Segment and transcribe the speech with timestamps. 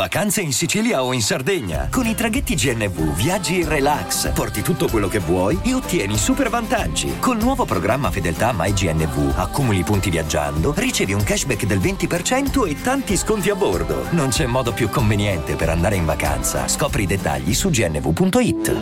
[0.00, 1.88] Vacanze in Sicilia o in Sardegna.
[1.90, 6.48] Con i traghetti GNV viaggi in relax, porti tutto quello che vuoi e ottieni super
[6.48, 7.18] vantaggi.
[7.18, 13.14] Col nuovo programma Fedeltà MyGNV accumuli punti viaggiando, ricevi un cashback del 20% e tanti
[13.14, 14.06] sconti a bordo.
[14.12, 16.66] Non c'è modo più conveniente per andare in vacanza.
[16.66, 18.76] Scopri i dettagli su gnv.it.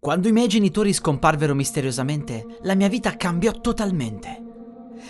[0.00, 4.51] Quando i miei genitori scomparvero misteriosamente, la mia vita cambiò totalmente.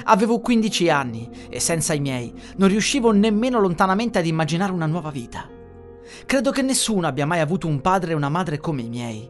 [0.04, 5.10] Avevo 15 anni e senza i miei non riuscivo nemmeno lontanamente ad immaginare una nuova
[5.10, 5.48] vita.
[6.26, 9.28] Credo che nessuno abbia mai avuto un padre e una madre come i miei.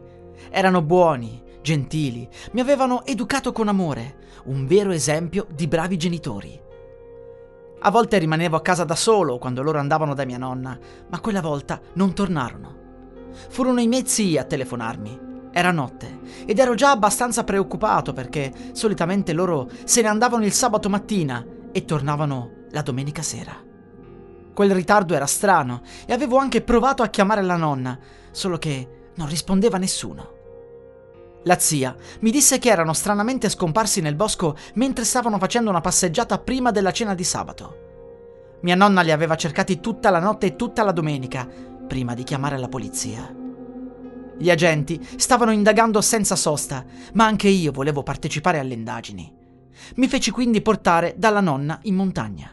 [0.49, 6.61] Erano buoni, gentili, mi avevano educato con amore, un vero esempio di bravi genitori.
[7.85, 10.77] A volte rimanevo a casa da solo quando loro andavano da mia nonna,
[11.09, 12.81] ma quella volta non tornarono.
[13.49, 19.33] Furono i miei zii a telefonarmi era notte ed ero già abbastanza preoccupato perché solitamente
[19.33, 23.55] loro se ne andavano il sabato mattina e tornavano la domenica sera.
[24.53, 27.97] Quel ritardo era strano e avevo anche provato a chiamare la nonna,
[28.31, 30.31] solo che non rispondeva nessuno.
[31.43, 36.39] La zia mi disse che erano stranamente scomparsi nel bosco mentre stavano facendo una passeggiata
[36.39, 37.77] prima della cena di sabato.
[38.61, 41.47] Mia nonna li aveva cercati tutta la notte e tutta la domenica
[41.87, 43.41] prima di chiamare la polizia.
[44.37, 49.31] Gli agenti stavano indagando senza sosta, ma anche io volevo partecipare alle indagini.
[49.95, 52.51] Mi feci quindi portare dalla nonna in montagna.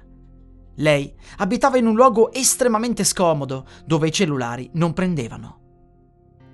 [0.76, 5.58] Lei abitava in un luogo estremamente scomodo, dove i cellulari non prendevano.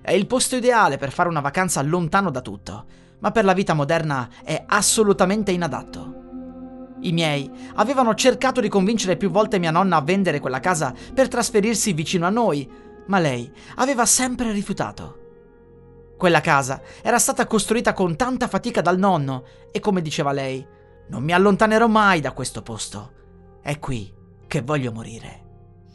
[0.03, 2.87] È il posto ideale per fare una vacanza lontano da tutto,
[3.21, 6.25] ma per la vita moderna è assolutamente inadatto.
[7.01, 11.29] I miei avevano cercato di convincere più volte mia nonna a vendere quella casa per
[11.29, 12.69] trasferirsi vicino a noi,
[13.07, 15.25] ma lei aveva sempre rifiutato.
[16.17, 20.67] Quella casa era stata costruita con tanta fatica dal nonno e come diceva lei,
[21.09, 23.13] non mi allontanerò mai da questo posto.
[23.63, 24.13] È qui
[24.47, 25.45] che voglio morire.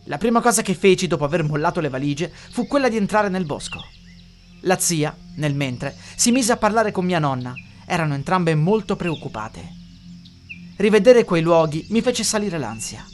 [0.06, 3.45] La prima cosa che feci dopo aver mollato le valigie fu quella di entrare nel
[3.45, 3.80] bosco.
[4.62, 7.54] La zia, nel mentre, si mise a parlare con mia nonna.
[7.86, 9.80] Erano entrambe molto preoccupate.
[10.78, 13.05] Rivedere quei luoghi mi fece salire l'ansia.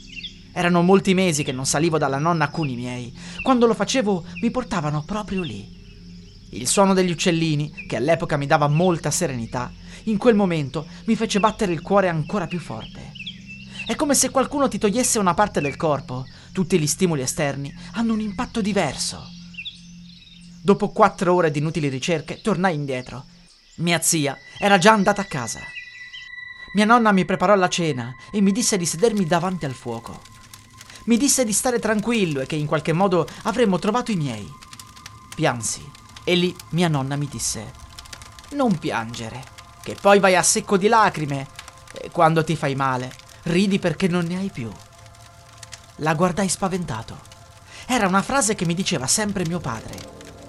[0.58, 3.16] Erano molti mesi che non salivo dalla nonna con i miei.
[3.44, 5.70] Quando lo facevo mi portavano proprio lì.
[6.50, 9.72] Il suono degli uccellini, che all'epoca mi dava molta serenità,
[10.06, 13.12] in quel momento mi fece battere il cuore ancora più forte.
[13.86, 16.26] È come se qualcuno ti togliesse una parte del corpo.
[16.54, 19.22] Tutti gli stimoli esterni hanno un impatto diverso.
[20.64, 23.26] Dopo quattro ore di inutili ricerche, tornai indietro.
[23.76, 25.60] Mia zia era già andata a casa.
[26.74, 30.37] Mia nonna mi preparò la cena e mi disse di sedermi davanti al fuoco
[31.08, 34.50] mi disse di stare tranquillo e che in qualche modo avremmo trovato i miei.
[35.36, 35.90] Piansi
[36.24, 37.72] e lì mia nonna mi disse:
[38.52, 39.44] Non piangere,
[39.84, 41.48] che poi vai a secco di lacrime
[41.94, 44.70] e quando ti fai male ridi perché non ne hai più.
[45.98, 47.36] La guardai spaventato.
[47.86, 49.96] Era una frase che mi diceva sempre mio padre.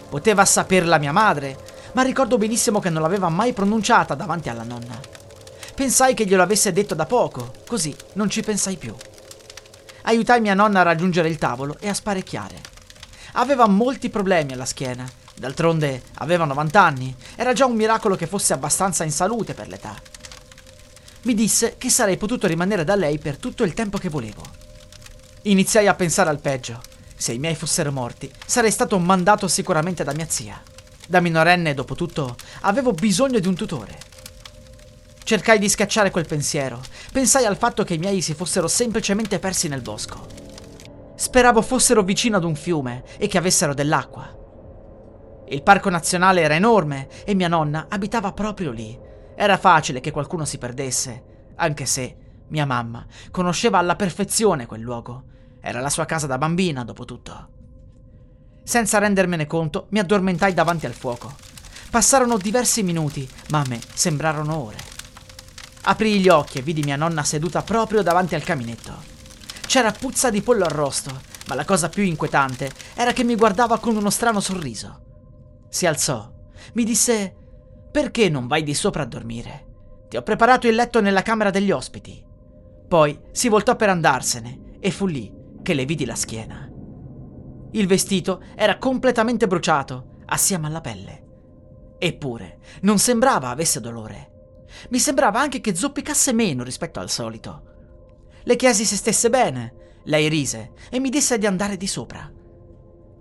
[0.08, 1.56] Poteva saperla mia madre,
[1.92, 4.98] ma ricordo benissimo che non l'aveva mai pronunciata davanti alla nonna.
[5.76, 8.92] Pensai che glielo avesse detto da poco, così non ci pensai più
[10.08, 12.56] aiutai mia nonna a raggiungere il tavolo e a sparecchiare.
[13.32, 15.06] Aveva molti problemi alla schiena.
[15.34, 19.94] D'altronde aveva 90 anni, era già un miracolo che fosse abbastanza in salute per l'età.
[21.22, 24.42] Mi disse che sarei potuto rimanere da lei per tutto il tempo che volevo.
[25.42, 26.80] Iniziai a pensare al peggio.
[27.14, 30.60] Se i miei fossero morti, sarei stato mandato sicuramente da mia zia.
[31.06, 34.07] Da minorenne, dopo tutto, avevo bisogno di un tutore.
[35.28, 36.80] Cercai di scacciare quel pensiero.
[37.12, 40.26] Pensai al fatto che i miei si fossero semplicemente persi nel bosco.
[41.16, 44.34] Speravo fossero vicino ad un fiume e che avessero dell'acqua.
[45.48, 48.98] Il parco nazionale era enorme e mia nonna abitava proprio lì.
[49.36, 51.24] Era facile che qualcuno si perdesse,
[51.56, 52.16] anche se
[52.48, 55.24] mia mamma conosceva alla perfezione quel luogo.
[55.60, 57.48] Era la sua casa da bambina, dopo tutto.
[58.62, 61.34] Senza rendermene conto, mi addormentai davanti al fuoco.
[61.90, 64.96] Passarono diversi minuti, ma a me sembrarono ore.
[65.90, 68.92] Aprì gli occhi e vidi mia nonna seduta proprio davanti al caminetto.
[69.66, 73.96] C'era puzza di pollo arrosto, ma la cosa più inquietante era che mi guardava con
[73.96, 75.00] uno strano sorriso.
[75.70, 76.30] Si alzò,
[76.74, 77.34] mi disse:
[77.90, 79.64] Perché non vai di sopra a dormire?
[80.10, 82.22] Ti ho preparato il letto nella camera degli ospiti.
[82.86, 86.70] Poi si voltò per andarsene e fu lì che le vidi la schiena.
[87.72, 91.24] Il vestito era completamente bruciato, assieme alla pelle.
[91.96, 94.32] Eppure non sembrava avesse dolore.
[94.90, 97.62] Mi sembrava anche che zoppicasse meno rispetto al solito.
[98.44, 99.74] Le chiesi se stesse bene.
[100.04, 102.30] Lei rise e mi disse di andare di sopra.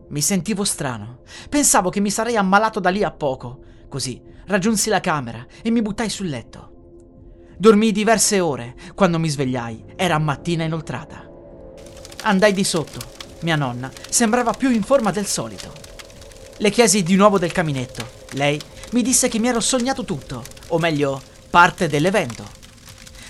[0.09, 1.21] Mi sentivo strano.
[1.49, 3.59] Pensavo che mi sarei ammalato da lì a poco.
[3.89, 6.71] Così raggiunsi la camera e mi buttai sul letto.
[7.57, 8.75] Dormii diverse ore.
[8.95, 11.29] Quando mi svegliai era mattina inoltrata.
[12.23, 13.00] Andai di sotto.
[13.41, 15.73] Mia nonna sembrava più in forma del solito.
[16.57, 18.07] Le chiesi di nuovo del caminetto.
[18.31, 18.59] Lei
[18.91, 22.55] mi disse che mi ero sognato tutto, o meglio, parte dell'evento.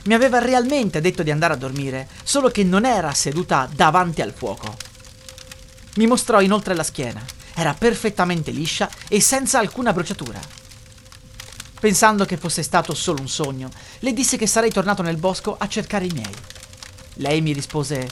[0.03, 4.33] Mi aveva realmente detto di andare a dormire, solo che non era seduta davanti al
[4.33, 4.75] fuoco.
[5.95, 7.23] Mi mostrò inoltre la schiena.
[7.53, 10.39] Era perfettamente liscia e senza alcuna bruciatura.
[11.79, 13.69] Pensando che fosse stato solo un sogno,
[13.99, 16.35] le disse che sarei tornato nel bosco a cercare i miei.
[17.15, 18.09] Lei mi rispose: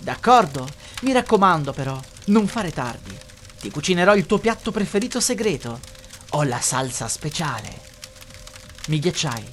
[0.00, 0.68] D'accordo,
[1.02, 3.16] mi raccomando però, non fare tardi.
[3.60, 5.80] Ti cucinerò il tuo piatto preferito segreto.
[6.30, 7.83] Ho la salsa speciale.
[8.86, 9.44] Mi ghiacciai.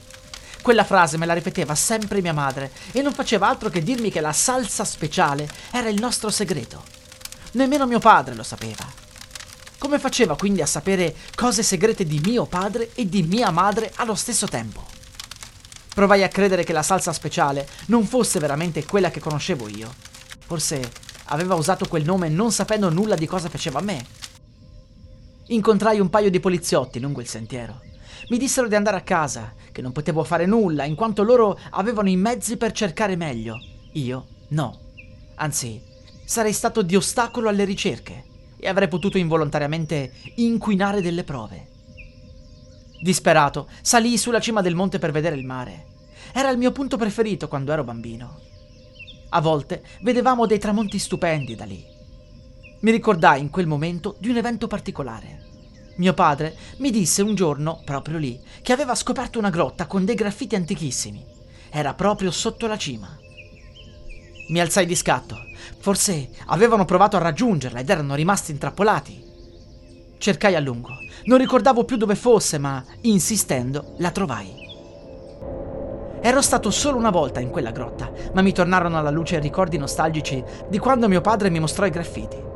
[0.61, 4.21] Quella frase me la ripeteva sempre mia madre e non faceva altro che dirmi che
[4.21, 6.83] la salsa speciale era il nostro segreto.
[7.53, 8.85] Nemmeno mio padre lo sapeva.
[9.77, 14.15] Come faceva quindi a sapere cose segrete di mio padre e di mia madre allo
[14.15, 14.85] stesso tempo?
[15.93, 19.91] Provai a credere che la salsa speciale non fosse veramente quella che conoscevo io.
[20.45, 20.91] Forse
[21.25, 24.05] aveva usato quel nome non sapendo nulla di cosa faceva a me.
[25.47, 27.81] Incontrai un paio di poliziotti lungo il sentiero.
[28.29, 32.09] Mi dissero di andare a casa, che non potevo fare nulla, in quanto loro avevano
[32.09, 33.59] i mezzi per cercare meglio.
[33.93, 34.79] Io no.
[35.35, 35.81] Anzi,
[36.23, 38.25] sarei stato di ostacolo alle ricerche
[38.57, 41.67] e avrei potuto involontariamente inquinare delle prove.
[43.01, 45.87] Disperato, salii sulla cima del monte per vedere il mare.
[46.33, 48.39] Era il mio punto preferito quando ero bambino.
[49.29, 51.83] A volte vedevamo dei tramonti stupendi da lì.
[52.81, 55.50] Mi ricordai in quel momento di un evento particolare.
[56.01, 60.15] Mio padre mi disse un giorno, proprio lì, che aveva scoperto una grotta con dei
[60.15, 61.23] graffiti antichissimi.
[61.69, 63.15] Era proprio sotto la cima.
[64.47, 65.37] Mi alzai di scatto.
[65.77, 69.23] Forse avevano provato a raggiungerla ed erano rimasti intrappolati.
[70.17, 70.89] Cercai a lungo.
[71.25, 74.55] Non ricordavo più dove fosse, ma, insistendo, la trovai.
[76.19, 80.43] Ero stato solo una volta in quella grotta, ma mi tornarono alla luce ricordi nostalgici
[80.67, 82.49] di quando mio padre mi mostrò i graffiti.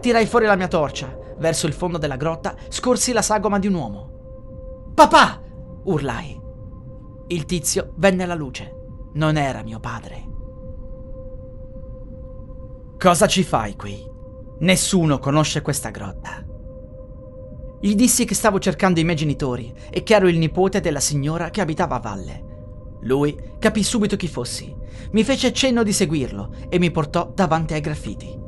[0.00, 1.16] Tirai fuori la mia torcia.
[1.38, 4.90] Verso il fondo della grotta scorsi la sagoma di un uomo.
[4.94, 5.40] Papà!
[5.84, 6.40] urlai.
[7.28, 8.74] Il tizio venne alla luce.
[9.14, 10.26] Non era mio padre.
[12.98, 14.04] Cosa ci fai qui?
[14.60, 16.44] Nessuno conosce questa grotta.
[17.80, 21.50] Gli dissi che stavo cercando i miei genitori e che ero il nipote della signora
[21.50, 22.44] che abitava a valle.
[23.02, 24.74] Lui capì subito chi fossi,
[25.12, 28.46] mi fece cenno di seguirlo e mi portò davanti ai graffiti.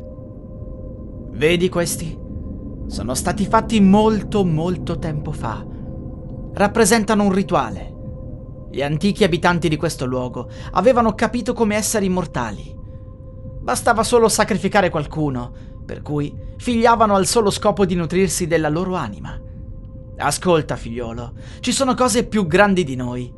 [1.40, 2.18] Vedi questi?
[2.86, 5.66] Sono stati fatti molto molto tempo fa.
[6.52, 7.94] Rappresentano un rituale.
[8.70, 12.76] Gli antichi abitanti di questo luogo avevano capito come essere immortali.
[13.58, 15.50] Bastava solo sacrificare qualcuno,
[15.82, 19.40] per cui figliavano al solo scopo di nutrirsi della loro anima.
[20.18, 23.32] Ascolta, figliolo, ci sono cose più grandi di noi.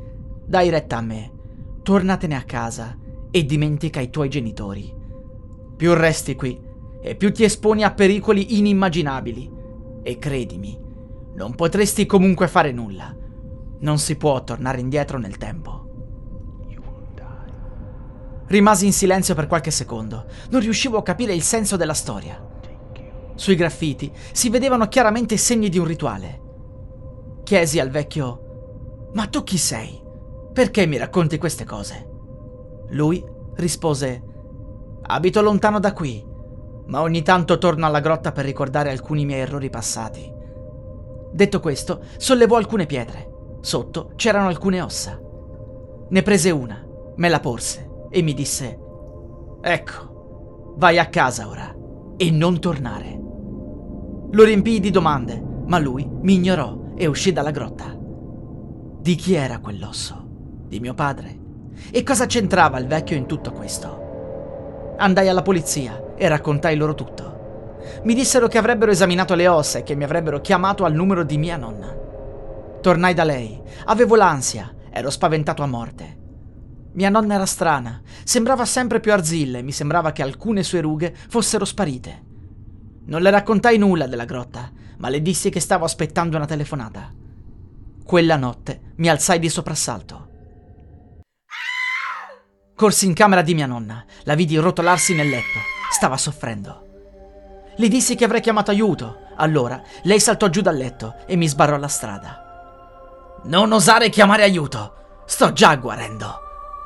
[0.44, 1.30] Dai retta a me,
[1.84, 2.98] tornatene a casa
[3.30, 4.92] e dimentica i tuoi genitori.
[5.76, 6.70] Più resti qui,
[7.04, 9.60] e più ti esponi a pericoli inimmaginabili.
[10.04, 10.78] E credimi,
[11.34, 13.14] non potresti comunque fare nulla.
[13.80, 15.80] Non si può tornare indietro nel tempo.
[18.46, 20.26] Rimasi in silenzio per qualche secondo.
[20.50, 22.50] Non riuscivo a capire il senso della storia.
[23.34, 26.40] Sui graffiti si vedevano chiaramente segni di un rituale.
[27.42, 30.00] Chiesi al vecchio: Ma tu chi sei?
[30.52, 32.08] Perché mi racconti queste cose?
[32.90, 34.22] Lui rispose:
[35.02, 36.30] Abito lontano da qui
[36.92, 40.30] ma ogni tanto torno alla grotta per ricordare alcuni miei errori passati.
[41.32, 43.30] Detto questo, sollevò alcune pietre.
[43.62, 45.18] Sotto c'erano alcune ossa.
[46.10, 48.78] Ne prese una, me la porse e mi disse:
[49.62, 51.74] Ecco, vai a casa ora
[52.18, 53.18] e non tornare.
[54.30, 57.96] Lo riempii di domande, ma lui mi ignorò e uscì dalla grotta.
[59.00, 60.26] Di chi era quell'osso?
[60.68, 61.38] Di mio padre?
[61.90, 64.94] E cosa c'entrava il vecchio in tutto questo?
[64.98, 67.80] Andai alla polizia e raccontai loro tutto.
[68.04, 71.36] Mi dissero che avrebbero esaminato le ossa e che mi avrebbero chiamato al numero di
[71.36, 71.92] mia nonna.
[72.80, 73.60] Tornai da lei.
[73.86, 74.72] Avevo l'ansia.
[74.92, 76.18] Ero spaventato a morte.
[76.92, 78.00] Mia nonna era strana.
[78.22, 82.22] Sembrava sempre più arzilla e mi sembrava che alcune sue rughe fossero sparite.
[83.06, 87.12] Non le raccontai nulla della grotta, ma le dissi che stavo aspettando una telefonata.
[88.04, 90.28] Quella notte mi alzai di soprassalto.
[92.76, 94.04] Corsi in camera di mia nonna.
[94.22, 95.81] La vidi rotolarsi nel letto.
[96.02, 97.74] Stava soffrendo.
[97.76, 99.18] Le dissi che avrei chiamato aiuto.
[99.36, 103.40] Allora lei saltò giù dal letto e mi sbarrò la strada.
[103.44, 105.22] Non osare chiamare aiuto.
[105.26, 106.40] Sto già guarendo.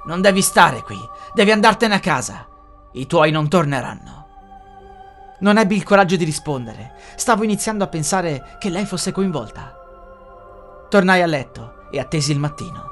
[0.05, 0.99] Non devi stare qui.
[1.33, 2.47] Devi andartene a casa.
[2.93, 4.27] I tuoi non torneranno.
[5.41, 6.93] Non ebbi il coraggio di rispondere.
[7.15, 9.75] Stavo iniziando a pensare che lei fosse coinvolta.
[10.91, 12.91] Tornai a letto e attesi il mattino.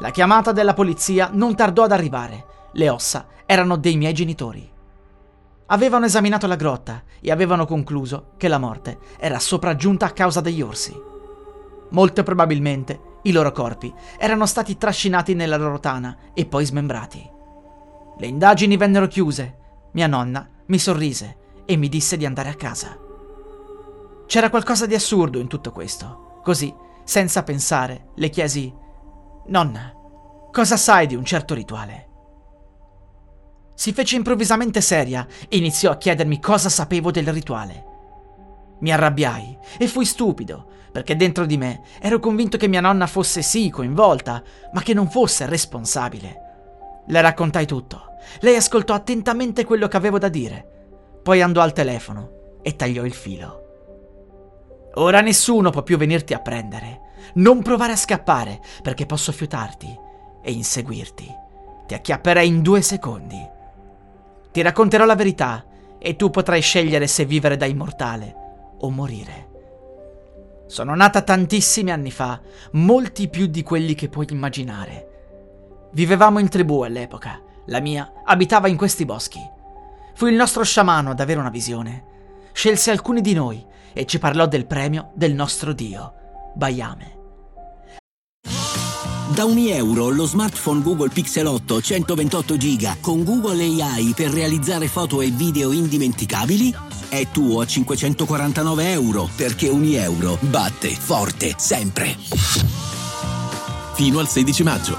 [0.00, 2.46] La chiamata della polizia non tardò ad arrivare.
[2.72, 4.78] Le ossa erano dei miei genitori.
[5.72, 10.62] Avevano esaminato la grotta e avevano concluso che la morte era sopraggiunta a causa degli
[10.62, 10.92] orsi.
[11.90, 17.30] Molto probabilmente i loro corpi erano stati trascinati nella loro tana e poi smembrati.
[18.18, 19.58] Le indagini vennero chiuse.
[19.92, 22.98] Mia nonna mi sorrise e mi disse di andare a casa.
[24.26, 26.40] C'era qualcosa di assurdo in tutto questo.
[26.42, 26.74] Così,
[27.04, 28.72] senza pensare, le chiesi:
[29.46, 29.92] Nonna,
[30.50, 32.09] cosa sai di un certo rituale?
[33.80, 37.84] Si fece improvvisamente seria e iniziò a chiedermi cosa sapevo del rituale.
[38.80, 43.40] Mi arrabbiai e fui stupido, perché dentro di me ero convinto che mia nonna fosse
[43.40, 44.42] sì coinvolta,
[44.74, 47.04] ma che non fosse responsabile.
[47.06, 48.16] Le raccontai tutto.
[48.40, 51.20] Lei ascoltò attentamente quello che avevo da dire.
[51.22, 54.90] Poi andò al telefono e tagliò il filo.
[54.96, 57.00] Ora nessuno può più venirti a prendere.
[57.36, 59.98] Non provare a scappare, perché posso fiutarti
[60.42, 61.34] e inseguirti.
[61.86, 63.56] Ti acchiapperei in due secondi.
[64.52, 65.64] Ti racconterò la verità
[65.98, 68.34] e tu potrai scegliere se vivere da immortale
[68.78, 69.48] o morire.
[70.66, 72.40] Sono nata tantissimi anni fa,
[72.72, 75.08] molti più di quelli che puoi immaginare.
[75.92, 79.40] Vivevamo in tribù all'epoca, la mia abitava in questi boschi.
[80.14, 82.04] Fu il nostro sciamano ad avere una visione.
[82.52, 86.14] Scelse alcuni di noi e ci parlò del premio del nostro dio,
[86.54, 87.19] Bayame.
[89.32, 94.88] Da ogni euro lo smartphone Google Pixel 8 128 GB con Google AI per realizzare
[94.88, 96.74] foto e video indimenticabili
[97.08, 102.16] è tuo a 549 euro perché ogni euro batte forte sempre.
[103.94, 104.98] Fino al 16 maggio.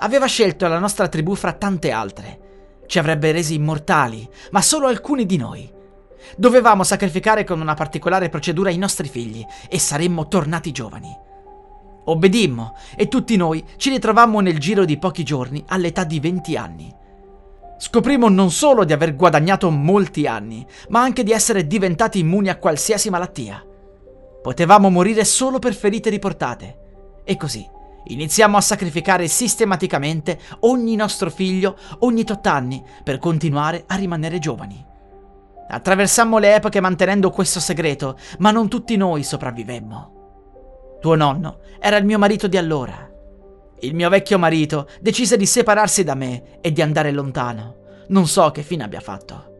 [0.00, 2.82] Aveva scelto la nostra tribù fra tante altre.
[2.86, 5.72] Ci avrebbe resi immortali, ma solo alcuni di noi.
[6.36, 11.30] Dovevamo sacrificare con una particolare procedura i nostri figli e saremmo tornati giovani.
[12.04, 16.94] Obbedimmo e tutti noi ci ritrovammo nel giro di pochi giorni all'età di 20 anni.
[17.78, 22.56] Scoprimmo non solo di aver guadagnato molti anni, ma anche di essere diventati immuni a
[22.56, 23.64] qualsiasi malattia.
[24.40, 26.78] Potevamo morire solo per ferite riportate.
[27.24, 27.68] E così
[28.04, 34.84] iniziamo a sacrificare sistematicamente ogni nostro figlio ogni tot anni per continuare a rimanere giovani.
[35.68, 40.21] Attraversammo le epoche mantenendo questo segreto, ma non tutti noi sopravvivemmo.
[41.02, 43.10] Tuo nonno era il mio marito di allora.
[43.80, 48.04] Il mio vecchio marito decise di separarsi da me e di andare lontano.
[48.10, 49.50] Non so che fine abbia fatto.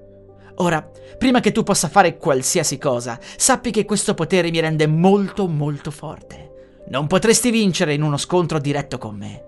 [0.58, 5.48] Ora, prima che tu possa fare qualsiasi cosa, sappi che questo potere mi rende molto
[5.48, 6.82] molto forte.
[6.90, 9.44] Non potresti vincere in uno scontro diretto con me.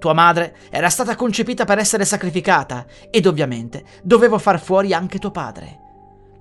[0.00, 5.30] Tua madre era stata concepita per essere sacrificata ed ovviamente dovevo far fuori anche tuo
[5.30, 5.78] padre.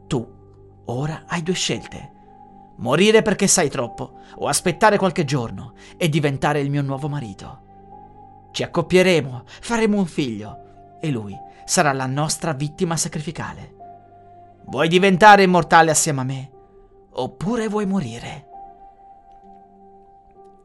[0.07, 0.27] Tu
[0.85, 2.13] ora hai due scelte
[2.81, 8.50] morire perché sai troppo, o aspettare qualche giorno e diventare il mio nuovo marito.
[8.51, 11.35] Ci accoppieremo, faremo un figlio e lui
[11.65, 13.75] sarà la nostra vittima sacrificale.
[14.65, 16.51] Vuoi diventare immortale assieme a me?
[17.13, 18.47] Oppure vuoi morire?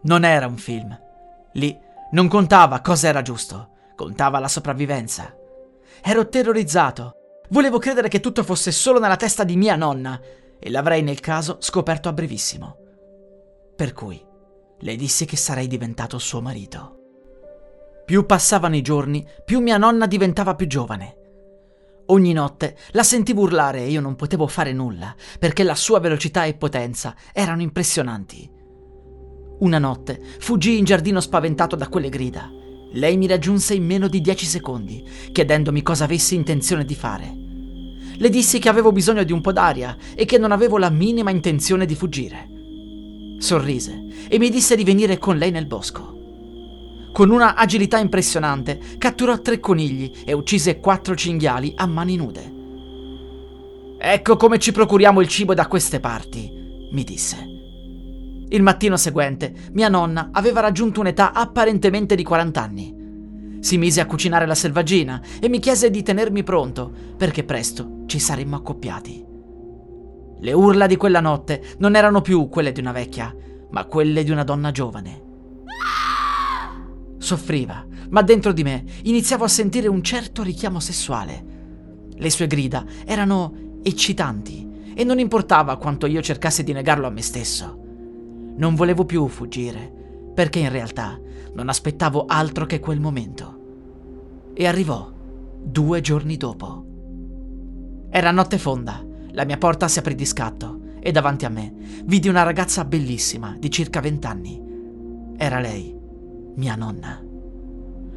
[0.02, 0.99] Non era un film.
[1.52, 1.78] Lì
[2.12, 5.35] non contava cosa era giusto, contava la sopravvivenza.
[6.02, 7.12] Ero terrorizzato.
[7.50, 10.20] Volevo credere che tutto fosse solo nella testa di mia nonna
[10.59, 12.77] e l'avrei nel caso scoperto a brevissimo.
[13.77, 14.25] Per cui
[14.81, 16.95] le dissi che sarei diventato suo marito.
[18.05, 21.17] Più passavano i giorni, più mia nonna diventava più giovane.
[22.07, 26.45] Ogni notte la sentivo urlare e io non potevo fare nulla, perché la sua velocità
[26.45, 28.49] e potenza erano impressionanti.
[29.59, 32.49] Una notte fuggii in giardino spaventato da quelle grida.
[32.93, 37.46] Lei mi raggiunse in meno di dieci secondi, chiedendomi cosa avessi intenzione di fare.
[38.18, 41.30] Le dissi che avevo bisogno di un po' d'aria e che non avevo la minima
[41.30, 42.49] intenzione di fuggire.
[43.38, 46.14] Sorrise e mi disse di venire con lei nel bosco.
[47.12, 52.54] Con una agilità impressionante catturò tre conigli e uccise quattro cinghiali a mani nude.
[53.99, 56.50] Ecco come ci procuriamo il cibo da queste parti,
[56.90, 57.37] mi disse.
[58.49, 62.96] Il mattino seguente mia nonna aveva raggiunto un'età apparentemente di 40 anni.
[63.66, 68.20] Si mise a cucinare la selvaggina e mi chiese di tenermi pronto, perché presto ci
[68.20, 69.25] saremmo accoppiati.
[70.38, 73.35] Le urla di quella notte non erano più quelle di una vecchia,
[73.70, 75.23] ma quelle di una donna giovane.
[77.18, 81.44] Soffriva, ma dentro di me iniziavo a sentire un certo richiamo sessuale.
[82.14, 87.20] Le sue grida erano eccitanti e non importava quanto io cercassi di negarlo a me
[87.20, 87.76] stesso.
[88.58, 89.92] Non volevo più fuggire,
[90.37, 91.20] perché in realtà
[91.54, 93.56] non aspettavo altro che quel momento
[94.59, 95.13] e arrivò
[95.63, 96.85] due giorni dopo.
[98.09, 102.29] Era notte fonda, la mia porta si aprì di scatto e davanti a me vidi
[102.29, 104.63] una ragazza bellissima di circa vent'anni.
[105.37, 105.95] Era lei,
[106.55, 107.23] mia nonna.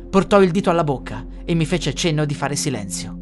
[0.10, 3.18] Portò il dito alla bocca e mi fece cenno di fare silenzio.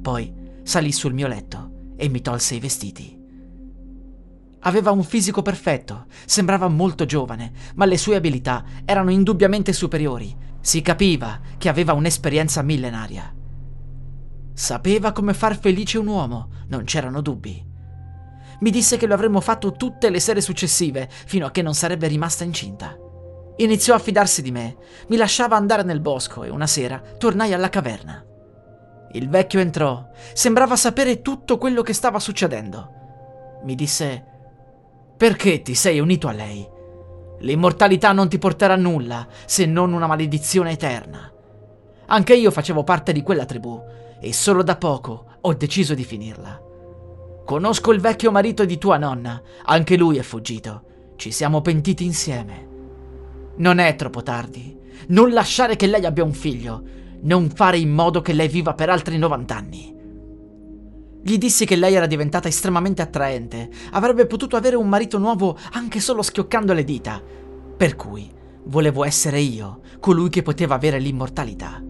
[0.00, 3.18] Poi salì sul mio letto e mi tolse i vestiti.
[4.60, 10.48] Aveva un fisico perfetto, sembrava molto giovane, ma le sue abilità erano indubbiamente superiori.
[10.60, 13.34] Si capiva che aveva un'esperienza millenaria.
[14.52, 17.66] Sapeva come far felice un uomo, non c'erano dubbi.
[18.60, 22.08] Mi disse che lo avremmo fatto tutte le sere successive, fino a che non sarebbe
[22.08, 22.94] rimasta incinta.
[23.56, 24.76] Iniziò a fidarsi di me,
[25.08, 28.22] mi lasciava andare nel bosco e una sera tornai alla caverna.
[29.12, 33.58] Il vecchio entrò, sembrava sapere tutto quello che stava succedendo.
[33.64, 34.24] Mi disse:
[35.16, 36.68] Perché ti sei unito a lei?
[37.40, 41.32] L'immortalità non ti porterà nulla se non una maledizione eterna.
[42.06, 43.80] Anche io facevo parte di quella tribù
[44.20, 46.60] e solo da poco ho deciso di finirla.
[47.44, 50.82] Conosco il vecchio marito di tua nonna, anche lui è fuggito.
[51.16, 52.68] Ci siamo pentiti insieme.
[53.56, 54.78] Non è troppo tardi.
[55.08, 56.82] Non lasciare che lei abbia un figlio.
[57.22, 59.99] Non fare in modo che lei viva per altri 90 anni.
[61.22, 66.00] Gli dissi che lei era diventata estremamente attraente, avrebbe potuto avere un marito nuovo anche
[66.00, 67.22] solo schioccando le dita.
[67.76, 68.30] Per cui
[68.64, 71.82] volevo essere io, colui che poteva avere l'immortalità.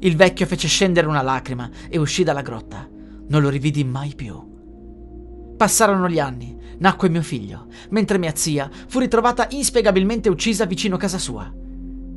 [0.00, 2.88] Il vecchio fece scendere una lacrima e uscì dalla grotta.
[3.26, 4.52] Non lo rividi mai più.
[5.56, 11.18] Passarono gli anni, nacque mio figlio, mentre mia zia fu ritrovata inspiegabilmente uccisa vicino casa
[11.18, 11.52] sua.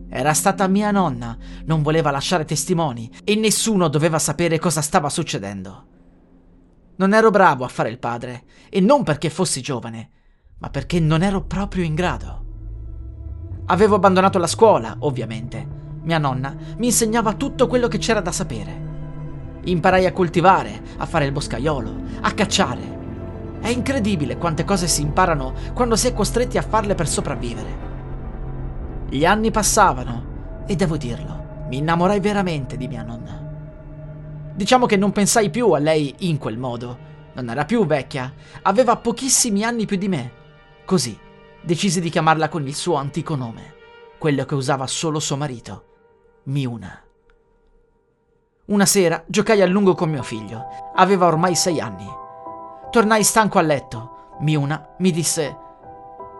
[0.09, 5.95] Era stata mia nonna, non voleva lasciare testimoni e nessuno doveva sapere cosa stava succedendo.
[6.97, 10.09] Non ero bravo a fare il padre, e non perché fossi giovane,
[10.57, 12.45] ma perché non ero proprio in grado.
[13.67, 15.75] Avevo abbandonato la scuola, ovviamente.
[16.01, 18.85] Mia nonna mi insegnava tutto quello che c'era da sapere.
[19.63, 22.95] Imparai a coltivare, a fare il boscaiolo, a cacciare.
[23.59, 27.85] È incredibile quante cose si imparano quando si è costretti a farle per sopravvivere.
[29.09, 33.46] Gli anni passavano e devo dirlo, mi innamorai veramente di mia nonna.
[34.57, 36.97] Diciamo che non pensai più a lei in quel modo.
[37.33, 40.31] Non era più vecchia, aveva pochissimi anni più di me.
[40.83, 41.15] Così
[41.61, 43.75] decisi di chiamarla con il suo antico nome,
[44.17, 45.83] quello che usava solo suo marito,
[46.45, 47.03] Miuna.
[48.65, 50.65] Una sera giocai a lungo con mio figlio.
[50.95, 52.07] Aveva ormai sei anni.
[52.89, 54.37] Tornai stanco a letto.
[54.39, 55.55] Miuna mi disse: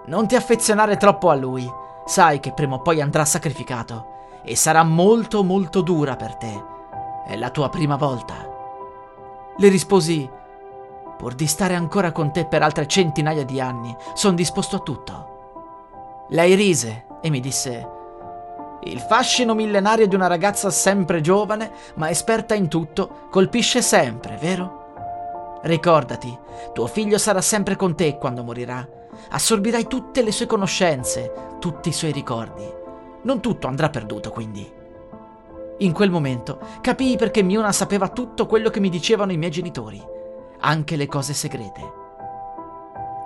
[0.08, 1.72] Non ti affezionare troppo a lui.
[2.08, 6.76] Sai che prima o poi andrà sacrificato e sarà molto molto dura per te.
[7.28, 8.36] È la tua prima volta.
[9.58, 10.30] Le risposi:
[11.18, 16.26] Pur di stare ancora con te per altre centinaia di anni, sono disposto a tutto.
[16.30, 17.86] Lei rise e mi disse:
[18.84, 25.60] Il fascino millenario di una ragazza sempre giovane, ma esperta in tutto, colpisce sempre, vero?
[25.64, 26.34] Ricordati,
[26.72, 28.88] tuo figlio sarà sempre con te quando morirà.
[29.32, 32.66] Assorbirai tutte le sue conoscenze, tutti i suoi ricordi.
[33.24, 34.86] Non tutto andrà perduto, quindi.
[35.80, 40.04] In quel momento capii perché Miona sapeva tutto quello che mi dicevano i miei genitori,
[40.62, 41.94] anche le cose segrete.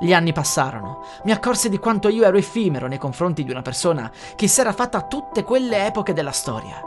[0.02, 4.12] Gli anni passarono, mi accorsi di quanto io ero effimero nei confronti di una persona
[4.36, 6.82] che si era fatta tutte quelle epoche della storia.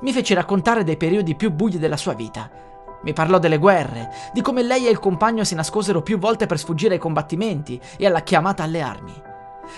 [0.00, 2.50] Mi fece raccontare dei periodi più bui della sua vita
[3.02, 6.58] mi parlò delle guerre, di come lei e il compagno si nascosero più volte per
[6.58, 9.31] sfuggire ai combattimenti e alla chiamata alle armi.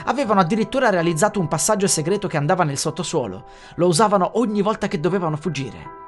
[0.04, 3.44] Avevano addirittura realizzato un passaggio segreto che andava nel sottosuolo.
[3.76, 6.02] Lo usavano ogni volta che dovevano fuggire.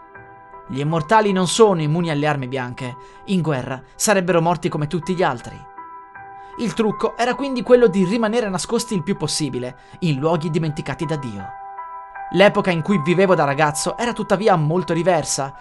[0.69, 2.97] Gli immortali non sono immuni alle armi bianche.
[3.27, 5.57] In guerra sarebbero morti come tutti gli altri.
[6.59, 11.17] Il trucco era quindi quello di rimanere nascosti il più possibile, in luoghi dimenticati da
[11.17, 11.45] Dio.
[12.33, 15.55] L'epoca in cui vivevo da ragazzo era tuttavia molto diversa,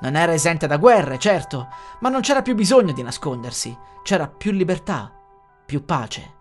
[0.00, 1.68] non era esente da guerre, certo,
[2.00, 5.10] ma non c'era più bisogno di nascondersi, c'era più libertà,
[5.64, 6.38] più pace.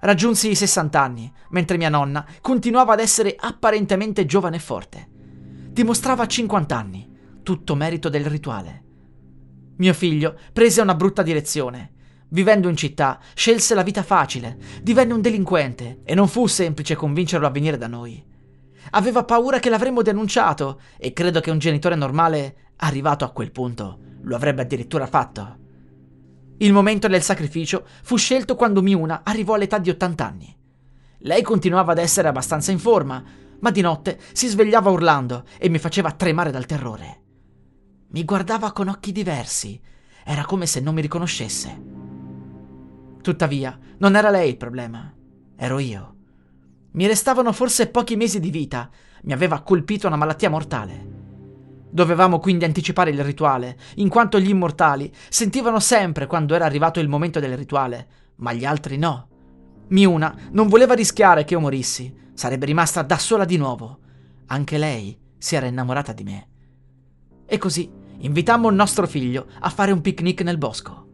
[0.00, 5.08] Raggiunsi i 60 anni, mentre mia nonna continuava ad essere apparentemente giovane e forte.
[5.10, 7.10] Dimostrava 50 anni,
[7.42, 8.84] tutto merito del rituale.
[9.76, 11.92] Mio figlio prese una brutta direzione.
[12.30, 17.46] Vivendo in città, scelse la vita facile, divenne un delinquente e non fu semplice convincerlo
[17.46, 18.24] a venire da noi.
[18.92, 23.98] Aveva paura che l'avremmo denunciato e credo che un genitore normale, arrivato a quel punto,
[24.22, 25.59] lo avrebbe addirittura fatto.
[26.62, 30.56] Il momento del sacrificio fu scelto quando Miuna arrivò all'età di 80 anni.
[31.20, 33.24] Lei continuava ad essere abbastanza in forma,
[33.60, 37.22] ma di notte si svegliava urlando e mi faceva tremare dal terrore.
[38.08, 39.80] Mi guardava con occhi diversi,
[40.22, 41.82] era come se non mi riconoscesse.
[43.22, 45.10] Tuttavia, non era lei il problema,
[45.56, 46.16] ero io.
[46.92, 48.90] Mi restavano forse pochi mesi di vita,
[49.22, 51.19] mi aveva colpito una malattia mortale.
[51.90, 57.08] Dovevamo quindi anticipare il rituale, in quanto gli immortali sentivano sempre quando era arrivato il
[57.08, 59.28] momento del rituale, ma gli altri no.
[59.88, 63.98] Miuna non voleva rischiare che io morissi, sarebbe rimasta da sola di nuovo.
[64.46, 66.48] anche lei si era innamorata di me.
[67.46, 71.08] E così invitammo il nostro figlio a fare un picnic nel bosco.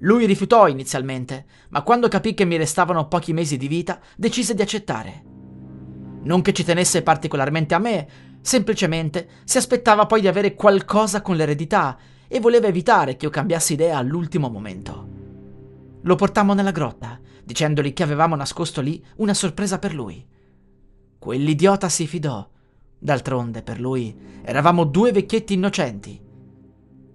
[0.00, 4.62] Lui rifiutò inizialmente, ma quando capì che mi restavano pochi mesi di vita, decise di
[4.62, 5.29] accettare.
[6.22, 8.08] Non che ci tenesse particolarmente a me,
[8.40, 11.96] semplicemente si aspettava poi di avere qualcosa con l'eredità
[12.28, 15.08] e voleva evitare che io cambiassi idea all'ultimo momento.
[16.02, 20.24] Lo portammo nella grotta, dicendogli che avevamo nascosto lì una sorpresa per lui.
[21.18, 22.48] Quell'idiota si fidò.
[22.98, 26.20] D'altronde, per lui, eravamo due vecchietti innocenti.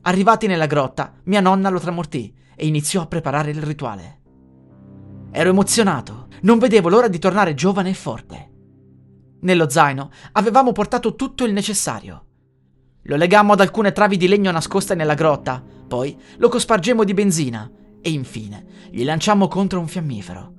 [0.01, 4.19] Arrivati nella grotta, mia nonna lo tramortì e iniziò a preparare il rituale.
[5.31, 8.49] Ero emozionato, non vedevo l'ora di tornare giovane e forte.
[9.45, 12.25] Nello zaino avevamo portato tutto il necessario.
[13.03, 17.69] Lo legammo ad alcune travi di legno nascoste nella grotta, poi lo cospargemmo di benzina
[18.01, 20.53] e infine gli lanciammo contro un fiammifero.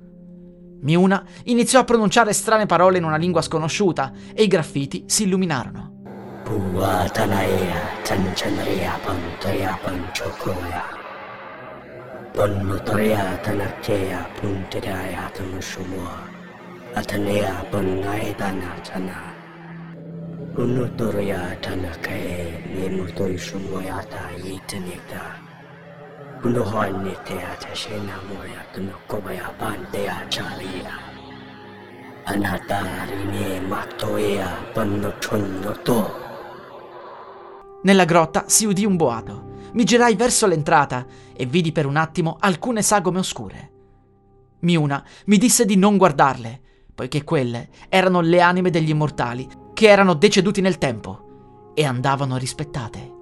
[0.83, 5.95] Miuna iniziò a pronunciare strane parole in una lingua sconosciuta e i graffiti si illuminarono.
[12.31, 16.36] Ponnutoya tanakteya puntiraya tanushumua
[16.97, 19.17] Atanea ponnaedana tana
[20.57, 25.21] Unutoya tanakae Nemutoy sumoyata yitanita
[26.43, 30.93] Unuhoinitea tashena moya tunukobaya pantea chalia
[32.25, 36.11] Anatarine matoea pannochonnoto
[37.83, 39.43] Nella grotta si udì un boato.
[39.73, 41.05] Mi girai verso l'entrata
[41.35, 43.71] e vidi per un attimo alcune sagome oscure.
[44.61, 46.61] Miuna mi disse di non guardarle,
[46.97, 53.13] poiché quelle erano le anime degli immortali che erano deceduti nel tempo e andavano rispettate.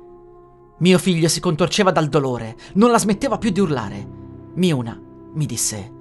[0.77, 4.07] Mio figlio si contorceva dal dolore, non la smetteva più di urlare.
[4.53, 4.97] Miuna
[5.33, 5.91] mi disse: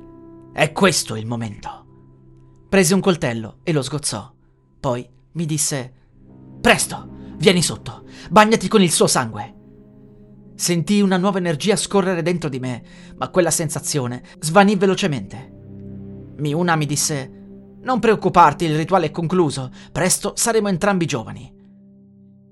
[0.52, 1.86] È questo il momento.
[2.68, 4.32] Prese un coltello e lo sgozzò.
[4.78, 5.92] Poi mi disse:
[6.60, 7.08] Presto,
[7.38, 9.52] vieni sotto, bagnati con il suo sangue.
[10.54, 12.84] Sentii una nuova energia scorrere dentro di me,
[13.16, 15.50] ma quella sensazione svanì velocemente.
[16.36, 17.42] Miuna mi disse:
[17.84, 21.52] Non preoccuparti, il rituale è concluso, presto saremo entrambi giovani.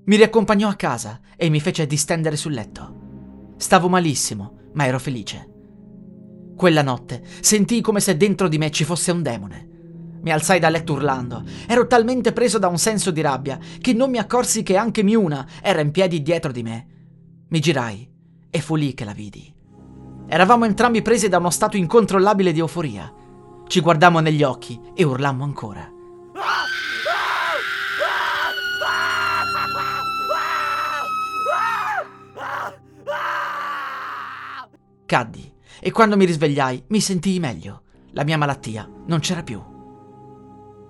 [0.05, 3.53] Mi riaccompagnò a casa e mi fece distendere sul letto.
[3.57, 5.49] Stavo malissimo, ma ero felice.
[6.55, 9.69] Quella notte sentii come se dentro di me ci fosse un demone.
[10.21, 11.43] Mi alzai da letto urlando.
[11.67, 15.45] Ero talmente preso da un senso di rabbia che non mi accorsi che anche Miuna
[15.61, 16.87] era in piedi dietro di me
[17.53, 18.09] mi girai
[18.49, 19.53] e fu lì che la vidi.
[20.27, 23.13] Eravamo entrambi presi da uno stato incontrollabile di euforia.
[23.67, 25.89] Ci guardammo negli occhi e urlammo ancora.
[35.05, 37.81] Caddi e quando mi risvegliai mi sentii meglio.
[38.11, 39.61] La mia malattia non c'era più.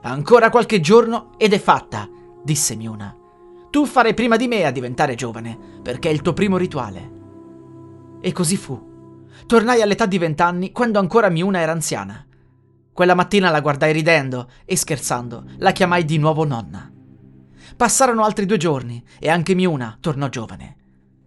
[0.02, 2.10] Ancora qualche giorno ed è fatta,
[2.44, 3.16] disse Miuna.
[3.70, 7.12] Tu farai prima di me a diventare giovane, perché è il tuo primo rituale.
[8.22, 9.26] E così fu.
[9.46, 12.26] Tornai all'età di vent'anni quando ancora Miuna era anziana.
[12.94, 16.92] Quella mattina la guardai ridendo e scherzando la chiamai di nuovo nonna.
[17.76, 20.78] Passarono altri due giorni e anche Miuna tornò giovane.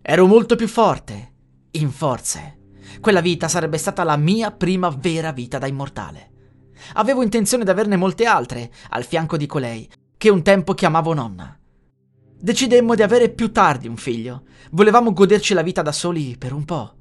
[0.00, 1.32] Ero molto più forte,
[1.72, 2.58] in forze.
[3.00, 6.30] Quella vita sarebbe stata la mia prima vera vita da immortale.
[6.94, 11.58] Avevo intenzione di averne molte altre, al fianco di colei, che un tempo chiamavo nonna.
[12.38, 14.44] Decidemmo di avere più tardi un figlio.
[14.70, 16.94] Volevamo goderci la vita da soli per un po'.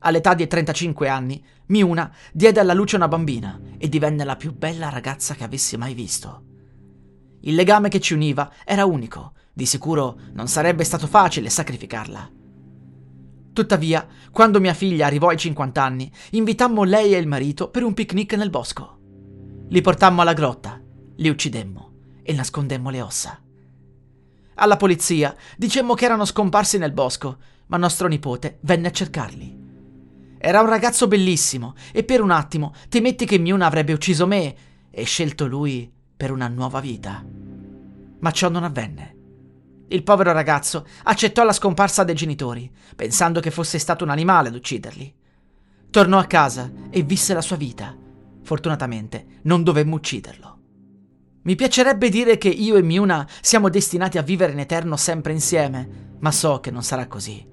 [0.00, 4.88] All'età di 35 anni, Miuna diede alla luce una bambina e divenne la più bella
[4.88, 6.44] ragazza che avessi mai visto.
[7.42, 12.30] Il legame che ci univa era unico, di sicuro non sarebbe stato facile sacrificarla.
[13.52, 17.92] Tuttavia, quando mia figlia arrivò ai 50 anni, invitammo lei e il marito per un
[17.92, 18.98] picnic nel bosco.
[19.68, 20.80] Li portammo alla grotta,
[21.16, 23.38] li uccidemmo e nascondemmo le ossa.
[24.54, 29.59] Alla polizia dicemmo che erano scomparsi nel bosco, ma nostro nipote venne a cercarli.
[30.42, 34.54] Era un ragazzo bellissimo e per un attimo temetti che Miuna avrebbe ucciso me
[34.90, 37.22] e scelto lui per una nuova vita.
[38.20, 39.16] Ma ciò non avvenne.
[39.88, 44.54] Il povero ragazzo accettò la scomparsa dei genitori, pensando che fosse stato un animale ad
[44.54, 45.14] ucciderli.
[45.90, 47.94] Tornò a casa e visse la sua vita.
[48.42, 50.58] Fortunatamente non dovemmo ucciderlo.
[51.42, 56.16] Mi piacerebbe dire che io e Miuna siamo destinati a vivere in eterno sempre insieme,
[56.18, 57.46] ma so che non sarà così.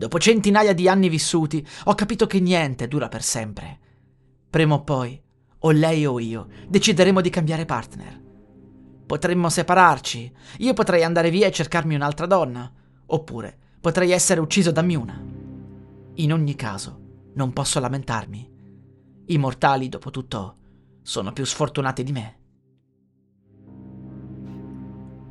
[0.00, 3.78] Dopo centinaia di anni vissuti, ho capito che niente dura per sempre.
[4.48, 5.22] Prima o poi,
[5.58, 8.18] o lei o io, decideremo di cambiare partner.
[9.04, 12.72] Potremmo separarci, io potrei andare via e cercarmi un'altra donna,
[13.04, 15.22] oppure potrei essere ucciso da Miuna.
[16.14, 17.00] In ogni caso,
[17.34, 18.50] non posso lamentarmi.
[19.26, 20.56] I mortali, dopo tutto,
[21.02, 22.38] sono più sfortunati di me.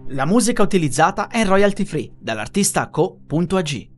[0.09, 3.97] La musica utilizzata è royalty free dall'artista co.ag.